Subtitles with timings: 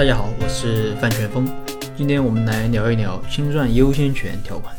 [0.00, 1.46] 大家好，我是范全峰。
[1.94, 4.74] 今天我们来聊一聊清算优先权条款。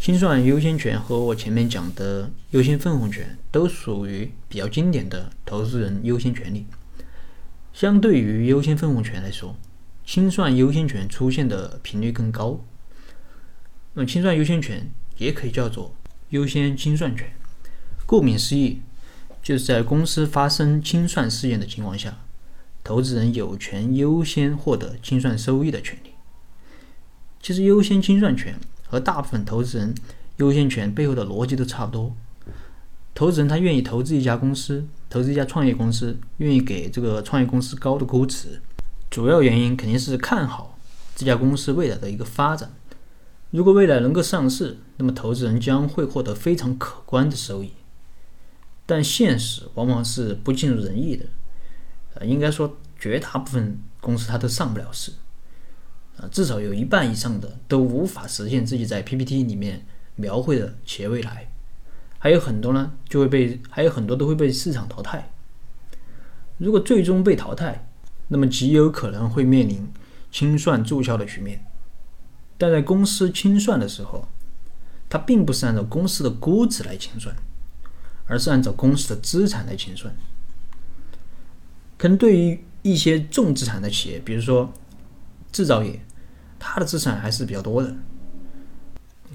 [0.00, 6.66] 清算优先权和我前面讲的优先分红权都属于比较经典的投资人优先权利。
[7.72, 9.54] 相对于优先分红权来说，
[10.04, 12.58] 清算优先权出现的频率更高。
[13.92, 15.94] 那么，清算优先权也可以叫做
[16.30, 17.30] 优先清算权。
[18.04, 18.80] 顾名思义，
[19.40, 22.18] 就是在公司发生清算事件的情况下。
[22.84, 26.10] 投资人有权优先获得清算收益的权利。
[27.40, 29.94] 其实，优先清算权和大部分投资人
[30.36, 32.14] 优先权背后的逻辑都差不多。
[33.14, 38.60] 投资人他愿意投资一家公司，投资一家创业公司，愿意给这个创业公司高的估值，
[39.10, 40.78] 主要原因肯定是看好
[41.16, 42.72] 这家公司未来的一个发展。
[43.50, 47.70] 如果未来能够上市，那么投资人将会获得非常可观的收益。
[48.84, 51.26] 但现实往往是不尽如人意的。
[52.14, 55.12] 呃，应该说，绝大部分公司它都上不了市，
[56.16, 59.84] 啊，至少有一半以上的都无法实现自己在 PPT 里面
[60.16, 61.52] 描绘的企业未来，
[62.18, 65.30] 还有很多呢就会被，还有很多都会被市场淘汰。
[66.56, 67.86] 如果最终被淘汰，
[68.28, 69.86] 那么极有可能会面临
[70.32, 71.62] 清算注销的局面。
[72.56, 74.26] 但在公司清算的时候，
[75.10, 77.36] 它并不是按照公司的估值来清算，
[78.24, 80.16] 而是按照公司的资产来清算。
[81.98, 84.70] 可能对于一些重资产的企业，比如说
[85.50, 86.00] 制造业，
[86.58, 87.96] 它的资产还是比较多的，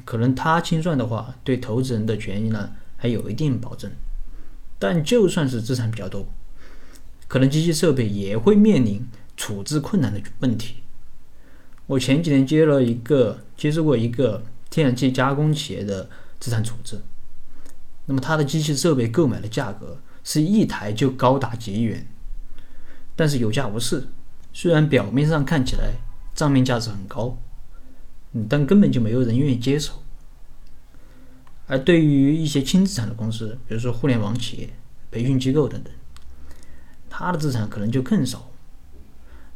[0.06, 3.91] 可能它清算的话，对投资人的权益呢还有一定保证。
[4.78, 6.28] 但就算是资产比较多，
[7.28, 10.75] 可能机器设备也会面临处置困难的问题。
[11.88, 16.08] 我前几年接了一个接触过一个天然气加工企业的
[16.39, 17.02] 资产处置，
[18.06, 22.08] 那么它的机器设备购买的价格是一台就高达几亿元。
[23.20, 24.08] 但是有价无市，
[24.53, 25.92] 虽然表面上看起来
[26.34, 27.38] 账面价值很高，
[28.31, 30.02] 嗯，但根本就没有人愿意接手。
[31.68, 34.69] 而对于一些轻资产的公司，比如说互联网企业、
[35.12, 35.94] 培训机构等等，
[37.09, 38.50] 它的资产可能就更少。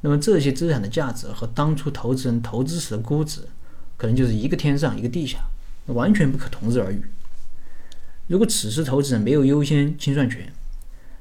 [0.01, 3.47] 那么这些资产的价值和当初投资人投资时的估值，
[3.95, 5.39] 可能就是一个天上一个地下，
[5.85, 7.01] 完全不可同日而语。
[8.27, 10.51] 如果此时投资人没有优先清算权，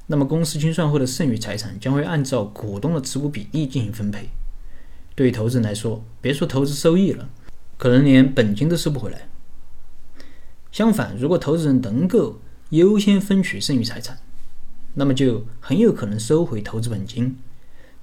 [0.07, 4.29] 那么，公司清算后的剩余财产将会按照股东的持股比例进行分配。
[5.15, 7.29] 对于投资人来说，别说投资收益了，
[7.77, 9.29] 可能连本金都收不回来。
[10.71, 14.17] 相反，如果投资人能够优先分取剩余财产，
[14.95, 17.37] 那么就很有可能收回投资本金，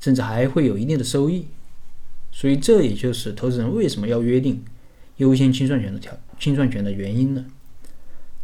[0.01, 1.49] 甚至还会有一定的收益。
[2.33, 4.65] 所以，这也就是投资人为什么要约定
[5.17, 7.45] 优先清算权的条清算权的原因呢？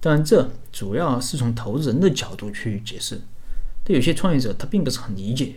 [0.00, 3.22] 当然，这主要是从投资人的角度去解释。
[3.86, 5.54] 对有些创业者，他并不是很理解，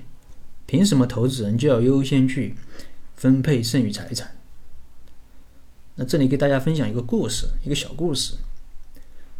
[0.68, 2.54] 凭什么投资人就要优先去
[3.16, 4.36] 分配剩余财产？
[5.96, 8.36] 那这里给大家分享一个故事，一个小故事，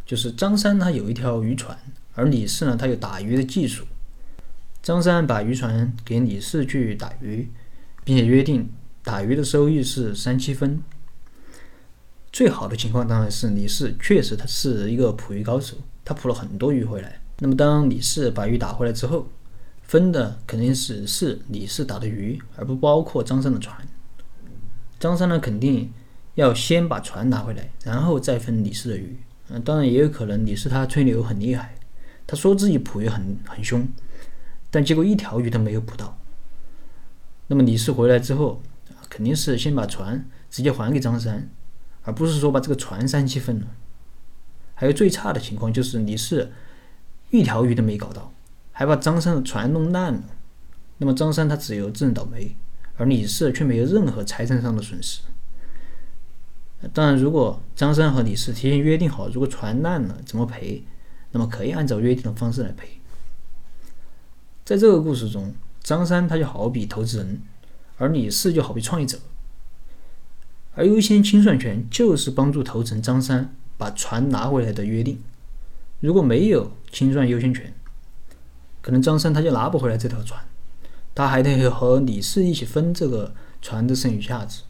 [0.04, 1.78] 就是张三他有一条渔船，
[2.14, 3.86] 而李四呢，他有打鱼的技术。
[4.82, 7.48] 张三把渔船给李四去打鱼，
[8.02, 8.68] 并且约定
[9.04, 10.82] 打鱼的收益是三七分。
[12.32, 17.20] 最好的情况当然是李四确实他是一个捕鱼高手，他捕了很多鱼回来。
[17.42, 19.26] 那么，当李四把鱼打回来之后，
[19.82, 23.74] 分的肯定是是李四打的鱼，而不包括张三的船。
[24.98, 25.90] 张三呢，肯定
[26.34, 29.16] 要先把船拿回来，然后再分李四的鱼。
[29.48, 31.74] 嗯，当然也有可能李四他吹牛很厉害，
[32.26, 33.88] 他说自己捕鱼很很凶，
[34.70, 36.18] 但结果一条鱼都没有捕到。
[37.46, 38.60] 那么李四回来之后，
[39.08, 41.50] 肯定是先把船直接还给张三，
[42.02, 43.66] 而不是说把这个船三七分了。
[44.74, 46.52] 还有最差的情况就是李四。
[47.30, 48.32] 一条鱼都没搞到，
[48.72, 50.22] 还把张三的船弄烂了。
[50.98, 52.56] 那么张三他只有自认倒霉，
[52.96, 55.20] 而李四却没有任何财产上的损失。
[56.92, 60.82] 当然，如果张三和李四提前约定好，如果船烂了怎么赔，
[61.30, 63.00] 那么可以按照约定的方式来赔。
[64.64, 67.42] 在这个故事中，张三他就好比投资人，
[67.98, 69.18] 而李四就好比创业者。
[70.74, 75.20] 而优先清算权就是帮助投资人张三把船拿回来的约定。
[76.00, 77.72] 如果没有清算优先权，
[78.80, 80.42] 可能张三他就拿不回来这条船，
[81.14, 84.62] 他还得和李四一起分这个船的剩余价值。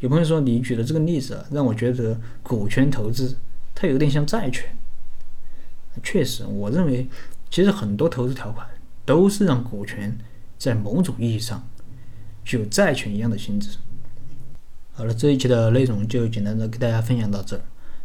[0.00, 3.36] 有朋友说你举的这个例子啊让我觉得股权投资
[3.72, 4.76] 它有点像债权。
[6.02, 7.06] 确实，我认为
[7.50, 8.66] 其实很多投资条款
[9.04, 10.18] 都是让股权
[10.58, 11.68] 在某种意义上
[12.44, 13.78] 具有债权一样的性质。
[14.94, 17.62] 好了，这一期的内容就简单的给大家分享到这儿。